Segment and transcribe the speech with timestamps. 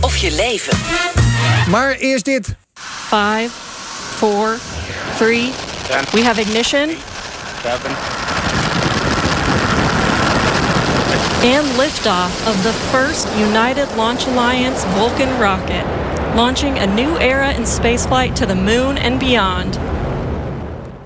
[0.00, 0.78] of je leven.
[1.70, 2.54] Maar eerst dit.
[3.08, 3.50] 5,
[4.16, 4.58] 4,
[5.16, 5.52] 3.
[6.12, 6.96] We have ignition.
[7.62, 7.90] 7.
[11.42, 15.84] And liftoff of the first United Launch Alliance Vulcan rocket,
[16.34, 19.78] launching a new era in spaceflight to the moon and beyond.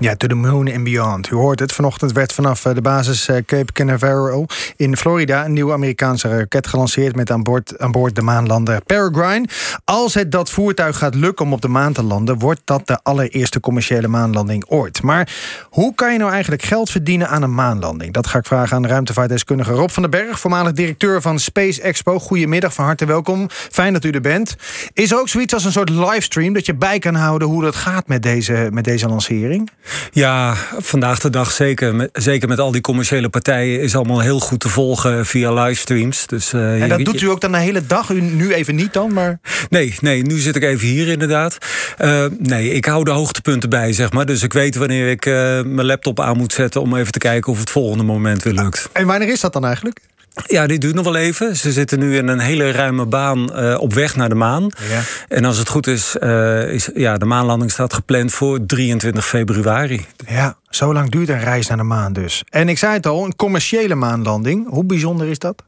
[0.01, 1.31] Ja, to the moon and beyond.
[1.31, 5.45] U hoort het, vanochtend werd vanaf eh, de basis eh, Cape Canaveral in Florida...
[5.45, 9.47] een nieuwe Amerikaanse raket gelanceerd met aan boord, aan boord de maanlander Peregrine.
[9.85, 12.39] Als het dat voertuig gaat lukken om op de maan te landen...
[12.39, 15.01] wordt dat de allereerste commerciële maanlanding ooit.
[15.01, 15.33] Maar
[15.69, 18.13] hoe kan je nou eigenlijk geld verdienen aan een maanlanding?
[18.13, 20.39] Dat ga ik vragen aan ruimtevaartdeskundige Rob van den Berg...
[20.39, 22.19] voormalig directeur van Space Expo.
[22.19, 23.47] Goedemiddag, van harte welkom.
[23.49, 24.55] Fijn dat u er bent.
[24.93, 26.53] Is ook zoiets als een soort livestream...
[26.53, 29.69] dat je bij kan houden hoe dat gaat met deze, met deze lancering?
[30.11, 31.95] Ja, vandaag de dag zeker.
[31.95, 36.25] Met, zeker met al die commerciële partijen is allemaal heel goed te volgen via livestreams.
[36.25, 38.09] Dus, uh, en dat doet u ook dan de hele dag?
[38.09, 39.39] U nu even niet dan, maar...
[39.69, 41.57] Nee, nee nu zit ik even hier inderdaad.
[41.99, 44.25] Uh, nee, ik hou de hoogtepunten bij, zeg maar.
[44.25, 45.33] Dus ik weet wanneer ik uh,
[45.63, 46.81] mijn laptop aan moet zetten...
[46.81, 48.89] om even te kijken of het volgende moment weer lukt.
[48.91, 49.99] En wanneer is dat dan eigenlijk?
[50.45, 51.55] Ja, dit duurt nog wel even.
[51.55, 54.71] Ze zitten nu in een hele ruime baan uh, op weg naar de maan.
[54.89, 55.01] Ja.
[55.27, 60.05] En als het goed is, uh, is ja, de maanlanding staat gepland voor 23 februari.
[60.27, 62.43] Ja, zo lang duurt een reis naar de maan dus.
[62.49, 64.69] En ik zei het al, een commerciële maanlanding.
[64.69, 65.63] Hoe bijzonder is dat?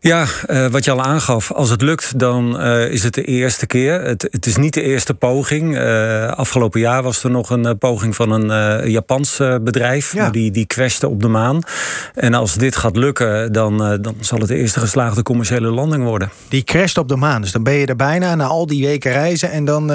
[0.00, 1.52] Ja, uh, wat je al aangaf.
[1.52, 4.02] Als het lukt, dan uh, is het de eerste keer.
[4.02, 5.76] Het, het is niet de eerste poging.
[5.76, 10.12] Uh, afgelopen jaar was er nog een poging van een Japans bedrijf.
[10.12, 10.30] Ja.
[10.30, 11.62] Die, die crashte op de maan.
[12.14, 16.30] En als dit gaat lukken, dan, dan zal het de eerste geslaagde commerciële landing worden.
[16.48, 17.40] Die crasht op de maan.
[17.40, 19.90] Dus dan ben je er bijna na al die weken reizen en dan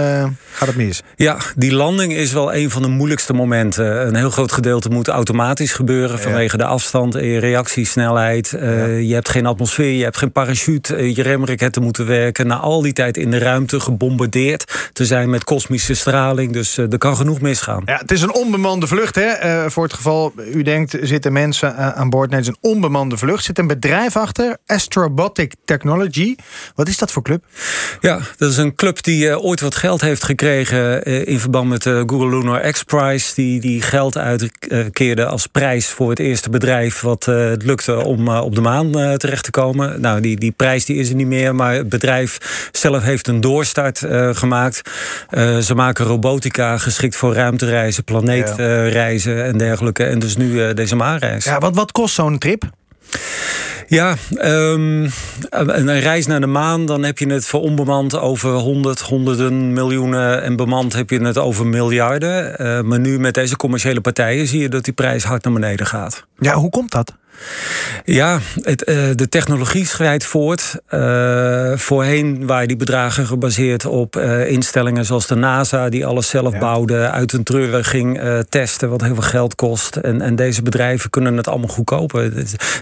[0.51, 1.01] gaat het mis.
[1.15, 4.07] Ja, die landing is wel een van de moeilijkste momenten.
[4.07, 6.63] Een heel groot gedeelte moet automatisch gebeuren vanwege ja.
[6.63, 8.55] de afstand en je reactiesnelheid.
[8.59, 8.85] Ja.
[8.85, 12.47] Je hebt geen atmosfeer je hebt geen parachute, je remraketten moeten werken.
[12.47, 16.53] Na al die tijd in de ruimte gebombardeerd te zijn met kosmische straling.
[16.53, 17.81] Dus uh, er kan genoeg misgaan.
[17.85, 19.15] Ja, het is een onbemande vlucht.
[19.15, 19.71] Hè?
[19.71, 22.29] Voor het geval u denkt, zitten mensen aan boord.
[22.29, 23.43] Nee, het is een onbemande vlucht.
[23.43, 26.35] Zit een bedrijf achter, Astrobotic Technology.
[26.75, 27.43] Wat is dat voor club?
[27.99, 31.03] Ja, dat is een club die ooit wat geld heeft gekregen...
[31.25, 33.33] in verband met de Google Lunar X-Prize.
[33.35, 37.01] Die, die geld uitkeerde als prijs voor het eerste bedrijf...
[37.01, 39.82] wat het lukte om op de maan terecht te komen.
[39.97, 42.37] Nou, die, die prijs die is er niet meer, maar het bedrijf
[42.71, 44.81] zelf heeft een doorstart uh, gemaakt.
[45.31, 49.43] Uh, ze maken robotica geschikt voor ruimtereizen, planeetreizen ja.
[49.43, 50.03] en dergelijke.
[50.03, 51.43] En dus nu uh, deze maanreis.
[51.43, 52.63] Ja, wat, wat kost zo'n trip?
[53.87, 55.09] Ja, um,
[55.49, 60.41] een reis naar de maan, dan heb je het voor onbemand over honderd, honderden miljoenen.
[60.41, 62.55] En bemand heb je het over miljarden.
[62.61, 65.85] Uh, maar nu met deze commerciële partijen zie je dat die prijs hard naar beneden
[65.85, 66.25] gaat.
[66.37, 67.13] Ja, hoe komt dat?
[68.05, 70.75] Ja, het, uh, de technologie schrijdt voort.
[70.89, 76.53] Uh, voorheen waren die bedragen gebaseerd op uh, instellingen zoals de NASA, die alles zelf
[76.53, 76.59] ja.
[76.59, 79.95] bouwde, uit een treuren ging testen, wat heel veel geld kost.
[79.95, 82.31] En, en deze bedrijven kunnen het allemaal goedkoper.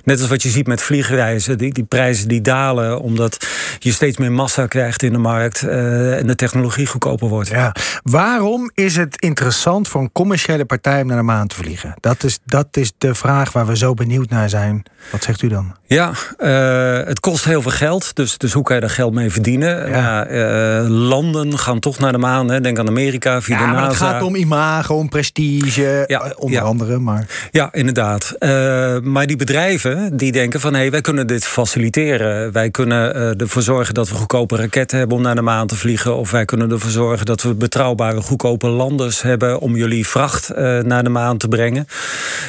[0.03, 3.47] Net als wat je ziet met vliegreizen, die, die prijzen die dalen, omdat
[3.79, 7.49] je steeds meer massa krijgt in de markt en de technologie goedkoper wordt.
[7.49, 7.75] Ja.
[8.03, 11.93] Waarom is het interessant voor een commerciële partij om naar de maan te vliegen?
[11.99, 14.83] Dat is, dat is de vraag waar we zo benieuwd naar zijn.
[15.11, 15.75] Wat zegt u dan?
[15.85, 18.15] Ja, uh, het kost heel veel geld.
[18.15, 19.89] Dus, dus hoe kan je daar geld mee verdienen?
[19.89, 20.29] Ja.
[20.29, 22.49] Uh, landen gaan toch naar de maan.
[22.49, 22.61] Hè.
[22.61, 23.87] Denk aan Amerika, via ja, de NASA.
[23.87, 26.65] het gaat om imago, om prestige, Ja, onder ja.
[26.65, 26.99] andere.
[26.99, 28.35] Maar Ja, inderdaad.
[28.39, 28.49] Uh,
[28.99, 30.73] maar die bedrijven die denken van...
[30.73, 32.51] hé, hey, wij kunnen dit faciliteren.
[32.51, 35.17] Wij kunnen ervoor zorgen dat we goedkope raketten hebben...
[35.17, 36.15] om naar de maan te vliegen.
[36.15, 39.59] Of wij kunnen ervoor zorgen dat we betrouwbare, goedkope landers hebben...
[39.59, 40.49] om jullie vracht
[40.83, 41.87] naar de maan te brengen.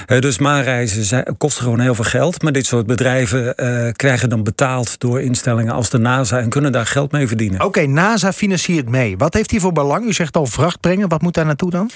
[0.07, 2.43] dus maanreizen zijn, kosten gewoon heel veel geld.
[2.43, 3.55] Maar dit soort bedrijven
[3.97, 5.01] krijgen dan betaald...
[5.01, 7.65] door instellingen als de NASA en kunnen daar geld mee verdienen.
[7.65, 9.17] Oké, NASA financiert mee.
[9.17, 10.07] Wat heeft hij voor belang?
[10.07, 11.09] U zegt al vracht brengen.
[11.09, 11.91] Wat moet daar naartoe dan?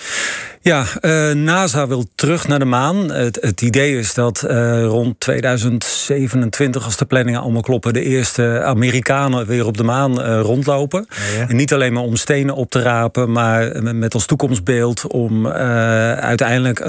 [0.66, 3.10] Ja, uh, NASA wil terug naar de maan.
[3.10, 8.62] Het, het idee is dat uh, rond 2027, als de planningen allemaal kloppen, de eerste
[8.65, 11.06] Amerikanen weer op de maan uh, rondlopen.
[11.08, 11.49] Ja, ja.
[11.49, 16.81] En niet alleen maar om stenen op te rapen, maar met als toekomstbeeld om uiteindelijk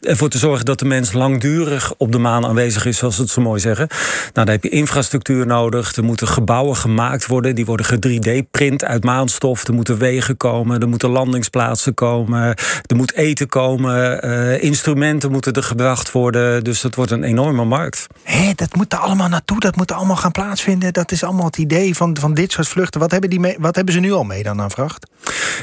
[0.00, 3.30] ervoor te zorgen dat de mens langdurig op de maan aanwezig is, zoals ze het
[3.30, 3.86] zo mooi zeggen.
[3.88, 5.96] Nou, dan heb je infrastructuur nodig.
[5.96, 7.54] Er moeten gebouwen gemaakt worden.
[7.54, 9.66] Die worden ge-3D-print uit maanstof.
[9.66, 10.80] Er moeten wegen komen.
[10.80, 12.54] Er moeten landingsplaatsen komen.
[12.86, 14.26] Er moet eten komen.
[14.26, 16.64] Uh, instrumenten moeten er gebracht worden.
[16.64, 18.06] Dus dat wordt een enorme markt.
[18.22, 19.60] Hé, dat moet er allemaal naartoe.
[19.60, 20.92] Dat moet er allemaal gaan plaatsvinden.
[20.92, 23.00] Dat is allemaal het idee van, van dit soort vluchten.
[23.00, 25.06] Wat hebben, die mee, wat hebben ze nu al mee dan aan vracht?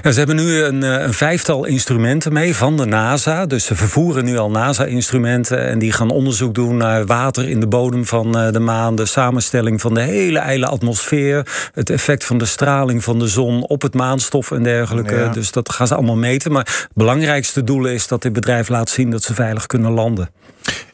[0.01, 3.45] Ja, ze hebben nu een, een vijftal instrumenten mee van de NASA.
[3.45, 5.67] Dus ze vervoeren nu al NASA-instrumenten.
[5.67, 9.81] En die gaan onderzoek doen naar water in de bodem van de maan, de samenstelling
[9.81, 13.93] van de hele ijle atmosfeer, het effect van de straling van de zon op het
[13.93, 15.29] maanstof en dergelijke.
[15.33, 16.51] Dus dat gaan ze allemaal meten.
[16.51, 20.29] Maar het belangrijkste doel is dat dit bedrijf laat zien dat ze veilig kunnen landen.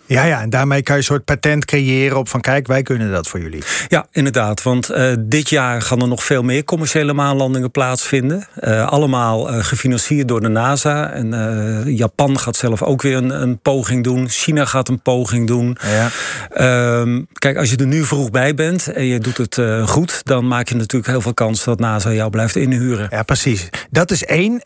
[0.08, 3.12] Ja, ja, en daarmee kan je een soort patent creëren op van kijk, wij kunnen
[3.12, 3.64] dat voor jullie.
[3.88, 4.64] Ja, inderdaad.
[4.64, 8.48] Want uh, dit jaar gaan er nog veel meer commerciële maanlandingen plaatsvinden.
[8.60, 11.12] Uh, allemaal uh, gefinancierd door de NASA.
[11.12, 11.34] En
[11.86, 14.30] Japan gaat zelf ook weer een, een, poging doen.
[14.30, 15.78] China gaat een poging doen.
[15.82, 16.10] Ja.
[16.50, 20.48] Ehm, kijk, als je er nu vroeg bij bent en je doet het goed, dan
[20.48, 23.08] maak je natuurlijk heel veel kans dat NASA jou blijft inhuren.
[23.10, 23.70] Ja, precies.
[23.90, 24.62] Dat is één.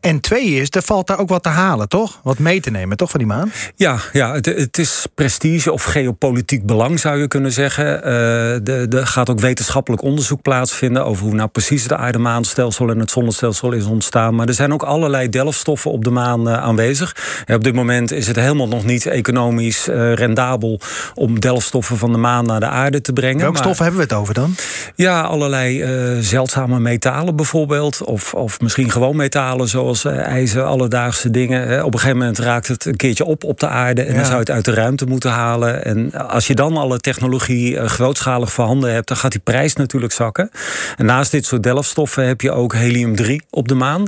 [0.00, 2.20] en twee is, er valt daar ook wat te halen, toch?
[2.22, 3.52] Wat mee te nemen, toch, van die maan?
[3.74, 4.45] Ja, ja het,
[4.78, 8.00] is prestige of geopolitiek belang, zou je kunnen zeggen.
[8.04, 13.10] Uh, er gaat ook wetenschappelijk onderzoek plaatsvinden over hoe nou precies het aarde-maanstelsel en het
[13.10, 14.34] zonnestelsel is ontstaan.
[14.34, 17.16] Maar er zijn ook allerlei delfstoffen op de maan uh, aanwezig.
[17.54, 20.80] op dit moment is het helemaal nog niet economisch uh, rendabel
[21.14, 23.40] om delfstoffen van de maan naar de aarde te brengen.
[23.40, 24.54] Welke stoffen hebben we het over dan?
[24.94, 25.84] Ja, allerlei
[26.22, 28.02] zeldzame metalen bijvoorbeeld.
[28.02, 31.84] Of, of misschien gewoon metalen zoals ijzer, alledaagse dingen.
[31.84, 34.64] Op een gegeven moment raakt het een keertje op op de aarde en dan uit
[34.64, 35.84] de ruimte moeten halen.
[35.84, 40.12] En als je dan alle technologie uh, grootschalig voorhanden hebt, dan gaat die prijs natuurlijk
[40.12, 40.50] zakken.
[40.96, 44.04] En naast dit soort delfstoffen heb je ook helium-3 op de maan.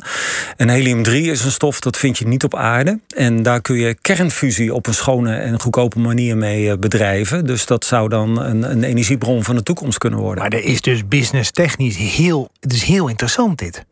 [0.57, 3.01] En helium-3 is een stof dat vind je niet op aarde.
[3.17, 7.47] En daar kun je kernfusie op een schone en goedkope manier mee eh, bedrijven.
[7.47, 10.43] Dus dat zou dan een, een energiebron van de toekomst kunnen worden.
[10.43, 13.85] Maar er is dus business technisch heel, het is heel interessant dit.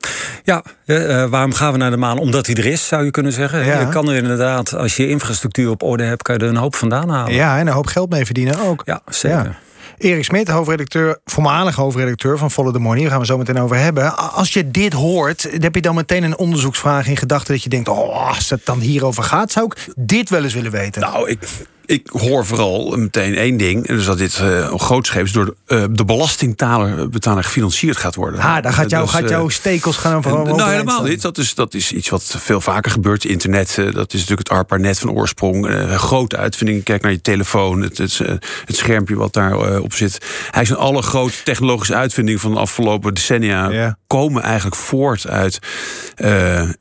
[0.44, 2.18] Ja, uh, waarom gaan we naar de maan?
[2.18, 3.64] Omdat hij er is, zou je kunnen zeggen.
[3.64, 3.80] Ja.
[3.80, 6.74] Je kan er inderdaad, als je infrastructuur op orde hebt, kan je er een hoop
[6.74, 7.34] vandaan halen.
[7.34, 8.82] Ja, en een hoop geld mee verdienen ook.
[8.84, 9.58] Ja, zeker.
[9.98, 13.00] Erik Smit, hoofdredacteur, voormalig hoofdredacteur van Follow the Money.
[13.00, 14.16] Daar gaan we zo meteen over hebben.
[14.16, 17.88] Als je dit hoort, heb je dan meteen een onderzoeksvraag in gedachten dat je denkt:
[17.88, 21.00] oh, als het dan hierover gaat, zou ik dit wel eens willen weten.
[21.00, 21.38] Nou, ik,
[21.86, 23.86] ik hoor vooral meteen één ding.
[23.86, 28.40] Dus dat dit uh, grootscheeps door de, uh, de belastingbetaler gefinancierd gaat worden.
[28.40, 30.30] Ha, daar gaat, jou, gaat jouw stekels gaan over.
[30.30, 31.22] nou, helemaal niet.
[31.22, 33.24] Dat is, dat is iets wat veel vaker gebeurt.
[33.24, 35.68] Internet, dat is natuurlijk het ARPANET van oorsprong.
[35.90, 36.82] grote uitvinding.
[36.82, 38.18] Kijk naar je telefoon, het, het,
[38.64, 40.18] het schermpje wat daar op zit.
[40.50, 43.96] Hij zijn alle grote technologische uitvindingen van de afgelopen decennia...
[44.06, 45.58] komen eigenlijk voort uit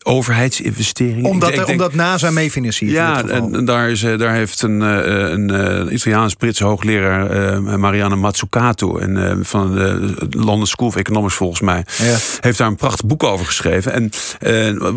[0.04, 1.30] overheidsinvesteringen.
[1.30, 2.92] Omdat, ik denk, omdat NASA mee financiert.
[2.92, 8.98] Ja, en daar, is, daar heeft een eh, een uh, Italiaans-Britse hoogleraar, uh, Marianne Mazzucato,
[8.98, 12.16] en, van de London School of Economics volgens mij, ja.
[12.40, 13.92] heeft daar een prachtig boek over geschreven.
[13.92, 14.12] En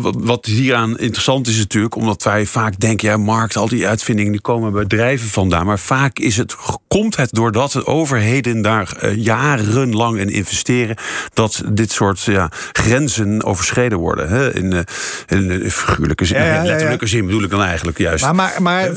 [0.01, 4.31] wat, wat hieraan interessant is natuurlijk, omdat wij vaak denken, ja, markt, al die uitvindingen
[4.31, 5.65] die komen bij bedrijven vandaan.
[5.65, 6.55] Maar vaak is het,
[6.87, 10.95] komt het doordat de overheden daar jarenlang in investeren,
[11.33, 14.29] dat dit soort ja, grenzen overschreden worden.
[14.29, 14.55] Hè?
[14.55, 14.85] In,
[15.27, 18.23] in, figuurlijke zin, ja, letterlijke zin bedoel ik dan eigenlijk juist.
[18.23, 18.89] Maar, maar, maar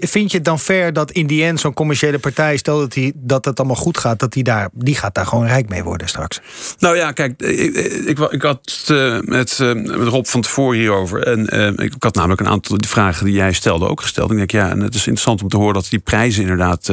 [0.00, 3.44] vind je dan fair dat in die end zo'n commerciële partij, stel dat, die, dat
[3.44, 6.40] het allemaal goed gaat, dat die, daar, die gaat daar gewoon rijk mee worden straks?
[6.78, 11.22] Nou ja, kijk, ik, ik, had uh, met, uh, met Rob van tevoren hierover.
[11.22, 14.30] En uh, ik had namelijk een aantal vragen die jij stelde ook gesteld.
[14.30, 16.92] Ik denk, ja, en het is interessant om te horen dat die prijzen inderdaad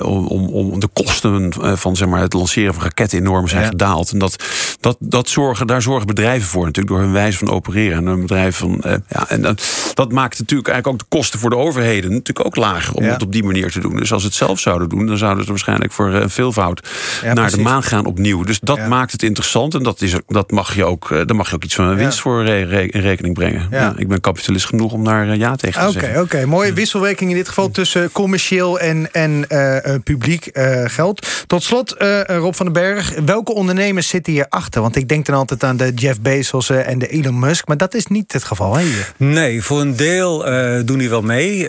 [0.00, 4.10] om, om, om de kosten van zeg maar, het lanceren van raketten enorm zijn gedaald.
[4.10, 4.44] En dat,
[4.80, 7.98] dat, dat zorgen, daar zorgen bedrijven voor natuurlijk door hun wijze van opereren.
[7.98, 11.50] En een bedrijf van, ja, en dat, dat maakt natuurlijk eigenlijk ook de kosten voor
[11.50, 13.96] de overheden natuurlijk ook lager om het op die manier te doen.
[13.96, 16.88] Dus als ze het zelf zouden doen, dan zouden ze waarschijnlijk voor een veelvoud
[17.34, 18.42] naar de maan gaan opnieuw.
[18.42, 21.54] Dus dat maakt het interessant en dat, is, dat mag je ook, daar mag je
[21.54, 23.68] ook iets van een winst voor in rekening brengen.
[23.70, 23.94] Ja.
[23.96, 26.22] ik ben kapitalist genoeg om daar eh, ja tegen te zeggen.
[26.22, 26.46] Oké, oké.
[26.46, 29.63] mooie wisselwerking in dit geval tussen commercieel en, en uh,
[30.04, 31.44] publiek uh, geld.
[31.46, 31.94] Tot slot,
[32.26, 34.80] Rob van den Berg, welke ondernemers zitten hier achter?
[34.80, 37.94] Want ik denk dan altijd aan de Jeff Bezos en de Elon Musk, maar dat
[37.94, 38.76] is niet het geval.
[38.76, 38.84] Hè?
[39.16, 40.44] Nee, voor een deel
[40.84, 41.68] doen die wel mee.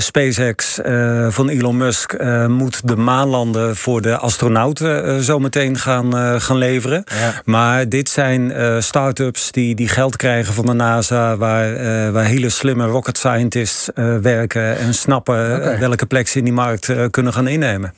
[0.00, 0.78] SpaceX
[1.28, 2.16] van Elon Musk
[2.48, 7.04] moet de maanlanden voor de astronauten zometeen gaan, gaan leveren.
[7.44, 11.72] Maar dit zijn start-ups die, die geld krijgen van de NASA, waar,
[12.12, 13.88] waar hele slimme rocket scientists
[14.22, 17.94] werken en snappen welke plek ze in die markt kunnen gaan innemen.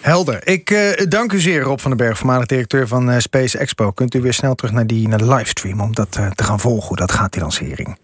[0.00, 0.46] Helder.
[0.46, 0.76] Ik
[1.08, 3.90] dank u zeer, Rob van den Berg, voormalig directeur van Space Expo.
[3.90, 6.88] Kunt u weer snel terug naar, die, naar de livestream om dat te gaan volgen,
[6.88, 7.98] hoe dat gaat, die lancering.